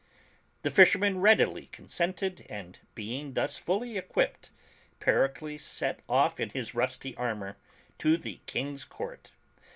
[0.63, 4.49] The fishermen readily consented and being thus fully equipped,
[4.99, 7.55] Pericles set off in his rusty armor
[7.99, 9.29] to the King's Court.